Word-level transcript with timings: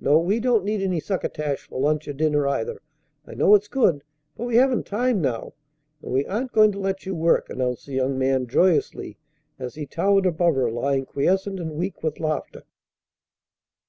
No, 0.00 0.18
we 0.18 0.40
don't 0.40 0.64
need 0.64 0.82
any 0.82 0.98
succotash 0.98 1.68
for 1.68 1.78
lunch 1.78 2.08
or 2.08 2.12
dinner, 2.12 2.48
either. 2.48 2.82
I 3.24 3.34
know 3.34 3.54
it's 3.54 3.68
good; 3.68 4.02
but 4.36 4.42
we 4.46 4.56
haven't 4.56 4.86
time 4.86 5.20
now, 5.20 5.52
and 6.02 6.10
we 6.10 6.26
aren't 6.26 6.50
going 6.50 6.72
to 6.72 6.80
let 6.80 7.06
you 7.06 7.14
work," 7.14 7.48
announced 7.48 7.86
the 7.86 7.92
young 7.92 8.18
man 8.18 8.48
joyously 8.48 9.18
as 9.56 9.76
he 9.76 9.86
towered 9.86 10.26
above 10.26 10.56
her 10.56 10.68
lying 10.68 11.04
quiescent 11.04 11.60
and 11.60 11.74
weak 11.76 12.02
with 12.02 12.18
laughter. 12.18 12.64